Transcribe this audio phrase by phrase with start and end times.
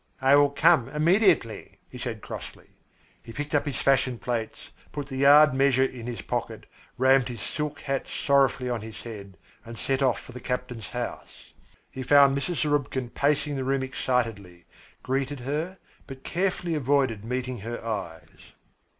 [0.19, 2.71] "I will come immediately," he said crossly.
[3.21, 6.65] He picked up his fashion plates, put the yard measure in his pocket,
[6.97, 11.53] rammed his silk hat sorrowfully on his head and set off for the captain's house.
[11.91, 12.63] He found Mrs.
[12.63, 14.65] Zarubkin pacing the room excitedly,
[15.03, 15.77] greeted her,
[16.07, 18.53] but carefully avoided meeting her eyes.